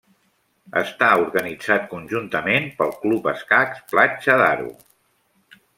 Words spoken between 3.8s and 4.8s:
Platja d'Aro.